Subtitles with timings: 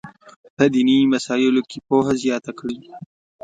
[0.55, 2.77] په دیني مسایلو کې پوهه زیاته کړي.